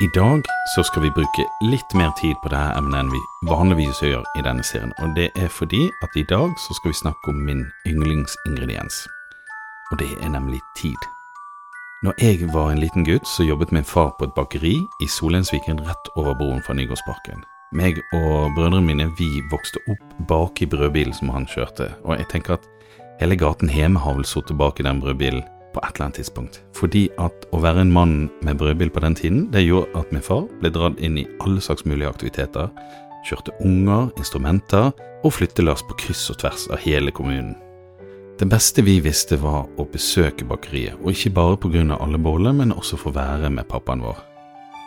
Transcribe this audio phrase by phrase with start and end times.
[0.00, 0.42] I dag
[0.74, 4.42] så skal vi bruke litt mer tid på dette emnet enn vi vanligvis gjør i
[4.42, 7.62] denne serien, og det er fordi at i dag så skal vi snakke om min
[7.86, 9.04] yndlingsingrediens,
[9.92, 10.98] og det er nemlig tid.
[12.02, 15.78] Når jeg var en liten gutt, så jobbet min far på et bakeri i Solensviken
[15.86, 17.46] rett over broen fra Nygårdsparken.
[17.78, 22.32] Meg og brødrene mine vi vokste opp bak i brødbilen som han kjørte, og jeg
[22.34, 22.66] tenker at
[23.22, 26.60] hele gaten hjemme har vel sittet bak i den brødbilen på et eller annet tidspunkt.
[26.76, 28.14] Fordi at å være en mann
[28.46, 31.62] med brødbil på den tiden, det gjorde at min far ble dratt inn i alle
[31.64, 32.70] slags mulige aktiviteter.
[33.28, 34.92] Kjørte unger, instrumenter
[35.24, 37.54] og flyttelass på kryss og tvers av hele kommunen.
[38.38, 41.58] Det beste vi visste var å besøke bakeriet, og ikke bare
[41.94, 44.18] av alle bollene, men også få være med pappaen vår.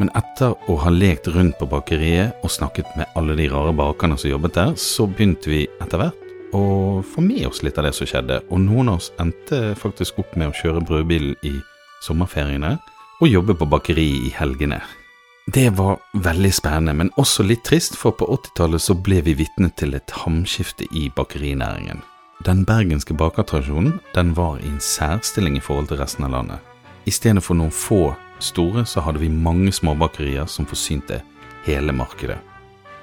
[0.00, 4.18] Men etter å ha lekt rundt på bakeriet og snakket med alle de rare bakerne
[4.18, 6.25] som jobbet der, så begynte vi etter hvert
[6.56, 10.20] å få med oss litt av det som skjedde, og noen av oss endte faktisk
[10.22, 11.54] opp med å kjøre brødbil i
[12.04, 12.76] sommerferiene
[13.20, 14.80] og jobbe på bakeri i helgene.
[15.46, 19.70] Det var veldig spennende, men også litt trist, for på 80-tallet så ble vi vitne
[19.78, 22.02] til et hamskifte i bakerinæringen.
[22.44, 26.58] Den bergenske bakertradisjonen den var i en særstilling i forhold til resten av landet.
[27.06, 28.10] I stedet for noen få
[28.42, 31.22] store, så hadde vi mange småbakerier som forsynte
[31.64, 32.40] hele markedet.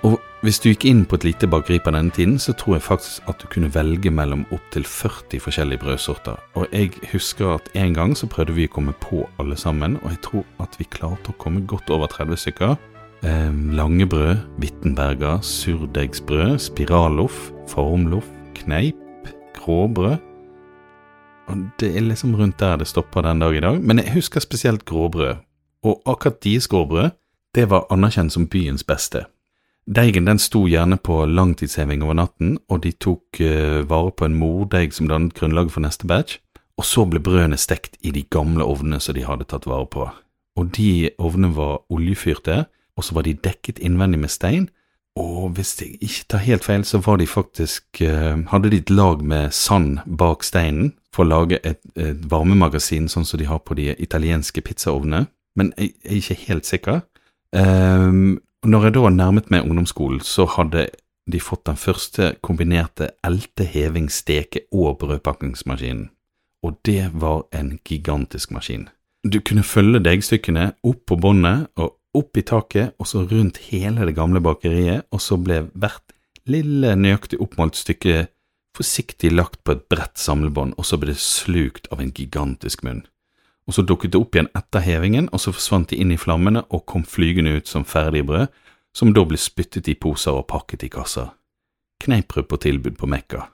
[0.03, 2.83] Og hvis du gikk inn på et lite bakeri på denne tiden, så tror jeg
[2.83, 6.41] faktisk at du kunne velge mellom opptil 40 forskjellige brødsorter.
[6.59, 10.11] Og jeg husker at en gang så prøvde vi å komme på alle sammen, og
[10.11, 12.75] jeg tror at vi klarte å komme godt over 30 stykker.
[13.23, 18.27] Eh, langebrød, Wittenberger, surdeigsbrød, spiralloff, formloff,
[18.59, 18.99] kneip,
[19.55, 20.17] gråbrød.
[21.47, 23.79] Og det er liksom rundt der det stopper den dag i dag.
[23.79, 25.39] Men jeg husker spesielt gråbrød.
[25.83, 27.15] Og akkurat deres gråbrød,
[27.55, 29.23] det var anerkjent som byens beste.
[29.83, 34.37] Deigen den sto gjerne på langtidsheving over natten, og de tok uh, vare på en
[34.39, 36.39] mordeig som dannet grunnlaget for neste batch,
[36.79, 40.07] og så ble brødene stekt i de gamle ovnene som de hadde tatt vare på.
[40.55, 42.63] Og de ovnene var oljefyrte,
[42.95, 44.69] og så var de dekket innvendig med stein,
[45.19, 48.89] og hvis jeg ikke tar helt feil, så var de faktisk uh, Hadde de et
[48.89, 53.61] lag med sand bak steinen for å lage et, et varmemagasin, sånn som de har
[53.61, 55.27] på de italienske pizzaovnene,
[55.59, 57.03] men jeg, jeg er ikke helt sikker.
[57.53, 60.87] Um, når jeg da nærmet meg ungdomsskolen, så hadde
[61.31, 66.09] de fått den første kombinerte elte-, heving-, steke- og brødpakkingsmaskinen,
[66.63, 68.89] og det var en gigantisk maskin.
[69.23, 74.05] Du kunne følge deigstykkene opp på båndet og opp i taket, og så rundt hele
[74.07, 76.15] det gamle bakeriet, og så ble hvert
[76.47, 78.27] lille nøyaktig oppmålt stykke
[78.75, 83.03] forsiktig lagt på et bredt samlebånd, og så ble det slukt av en gigantisk munn
[83.67, 86.65] og så dukket det opp igjen etter hevingen, og så forsvant de inn i flammene
[86.69, 88.51] og kom flygende ut som ferdig brød,
[88.93, 91.31] som da ble spyttet i poser og pakket i kasser.
[92.03, 93.47] Kneiprød på tilbud på Mekka.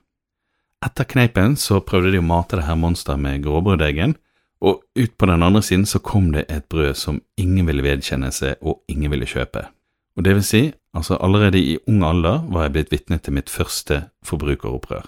[0.86, 4.16] Etter kneipen så prøvde de å mate det her monsteret med gråbrøddeigen,
[4.60, 8.32] og ut på den andre siden så kom det et brød som ingen ville vedkjenne
[8.36, 9.70] seg og ingen ville kjøpe.
[10.20, 10.62] Og det vil si,
[10.92, 15.06] altså allerede i ung alder var jeg blitt vitne til mitt første forbrukeropprør.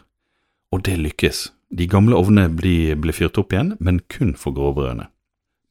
[0.72, 5.08] Og det lykkes, de gamle ovnene ble, ble fyrt opp igjen, men kun for gråbrødene.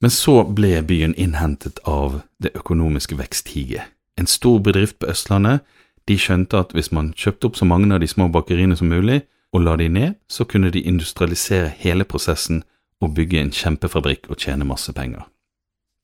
[0.00, 3.84] Men så ble byen innhentet av det økonomiske veksthiget.
[4.16, 5.60] En stor bedrift på Østlandet
[6.08, 9.22] de skjønte at hvis man kjøpte opp så mange av de små bakeriene som mulig,
[9.52, 12.62] og la de ned, så kunne de industrialisere hele prosessen
[13.00, 15.26] og bygge en kjempefabrikk og tjene masse penger.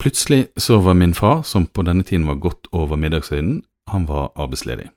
[0.03, 4.33] Plutselig så var min far, som på denne tiden var godt over middagshøyden, han var
[4.37, 4.91] arbeidsledig.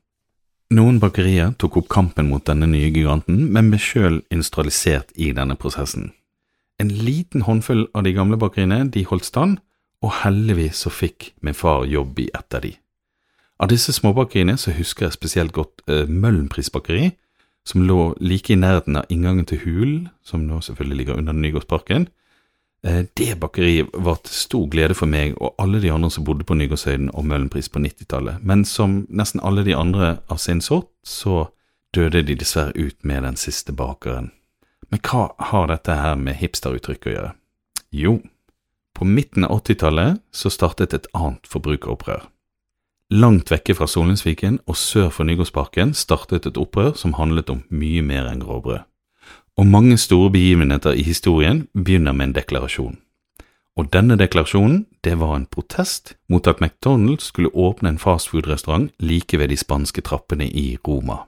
[0.70, 5.56] Noen bakerier tok opp kampen mot denne nye giganten, men ble sjøl industrialisert i denne
[5.58, 6.12] prosessen.
[6.78, 9.58] En liten håndfull av de gamle bakeriene de holdt stand,
[10.06, 12.76] og heldigvis så fikk min far jobb i ett av de.
[13.60, 17.10] Av disse småbakeriene så husker jeg spesielt godt eh, Møhlenpris bakeri,
[17.66, 22.08] som lå like i nærheten av inngangen til Hulen, som nå selvfølgelig ligger under Nygårdsparken,
[22.82, 26.56] det bakeriet var til stor glede for meg og alle de andre som bodde på
[26.56, 31.50] Nygårdshøyden og Møhlenpris på 90-tallet, men som nesten alle de andre av sin sort, så
[31.96, 34.32] døde de dessverre ut med den siste bakeren.
[34.90, 37.32] Men hva har dette her med hipsteruttrykk å gjøre?
[37.92, 38.20] Jo,
[38.96, 42.30] på midten av 80-tallet så startet et annet forbrukeropprør.
[43.10, 48.06] Langt vekke fra Solensviken og sør for Nygårdsparken startet et opprør som handlet om mye
[48.06, 48.86] mer enn gråbrød
[49.60, 52.98] og mange store begivenheter i historien begynner med en deklarasjon.
[53.76, 59.40] Og denne deklarasjonen, det var en protest mot at McDonald's skulle åpne en fastfood-restaurant like
[59.40, 61.26] ved de spanske trappene i Roma.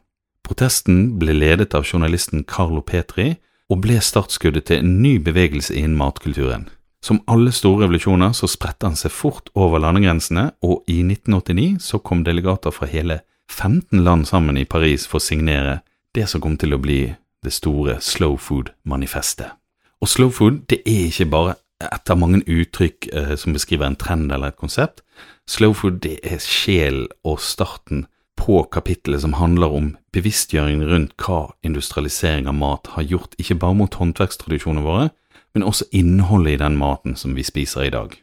[0.48, 3.36] Protesten ble ledet av journalisten Carlo Petri
[3.70, 6.70] og ble startskuddet til en ny bevegelse innen matkulturen.
[7.04, 12.00] Som alle store revolusjoner så spredte han seg fort over landegrensene, og i 1989 så
[12.00, 15.82] kom delegater fra hele 15 land sammen i Paris for å signere
[16.16, 17.02] det som kom til å bli
[17.44, 19.58] det store Slow Food-manifestet.
[20.02, 23.98] Og slow food det er ikke bare et av mange uttrykk eh, som beskriver en
[23.98, 25.04] trend eller et konsept.
[25.50, 28.08] Slow food det er sjelen og starten
[28.38, 33.78] på kapittelet som handler om bevisstgjøring rundt hva industrialisering av mat har gjort, ikke bare
[33.78, 35.10] mot håndverkstradisjonene våre,
[35.54, 38.16] men også innholdet i den maten som vi spiser i dag.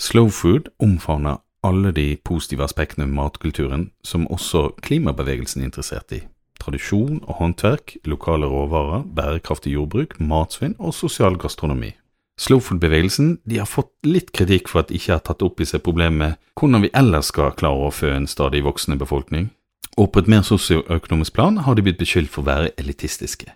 [0.00, 6.20] Slow food omfavner alle de positive aspektene med matkulturen som også klimabevegelsen er interessert i.
[6.64, 11.90] Tradisjon og håndverk, lokale råvarer, bærekraftig jordbruk, matsvinn og sosial gastronomi.
[12.40, 16.18] Slowfood-bevegelsen har fått litt kritikk for at de ikke har tatt opp i seg problemet
[16.18, 19.50] med hvordan vi ellers skal klare å fø en stadig voksende befolkning,
[20.00, 23.52] og på et mer sosioøkonomisk plan har de blitt beskyldt for å være elitistiske.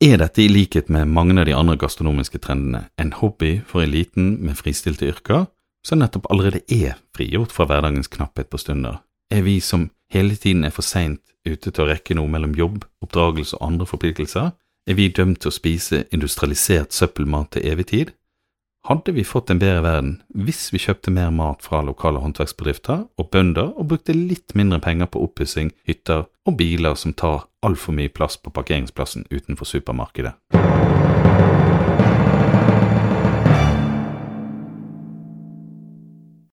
[0.00, 4.36] Er dette i likhet med mange av de andre gastronomiske trendene en hobby for eliten
[4.44, 5.46] med fristilte yrker,
[5.86, 9.02] som nettopp allerede er frigjort fra hverdagens knapphet på stunder?
[9.30, 12.84] Er vi som hele tiden er for seint ute til å rekke noe mellom jobb,
[13.04, 14.52] oppdragelse og andre forpliktelser,
[14.86, 18.12] er vi dømt til å spise industrialisert søppelmat til evig tid?
[18.86, 20.12] Hadde vi fått en bedre verden
[20.46, 25.10] hvis vi kjøpte mer mat fra lokale håndverksbedrifter og bønder og brukte litt mindre penger
[25.10, 30.36] på oppussing, hytter og biler som tar altfor mye plass på parkeringsplassen utenfor supermarkedet?